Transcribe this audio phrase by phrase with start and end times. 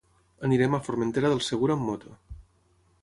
[0.47, 2.17] Anirem a Formentera del Segura amb moto.